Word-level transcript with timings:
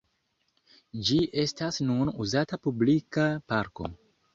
Ĝi 1.11 1.19
estas 1.45 1.79
nun 1.93 2.13
uzata 2.27 2.63
publika 2.67 3.33
parko. 3.53 3.97